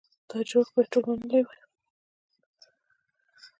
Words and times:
دا 0.29 0.37
جوړښت 0.49 0.71
باید 0.73 0.91
ټول 0.91 1.03
منلی 1.09 1.41
وي. 1.47 1.59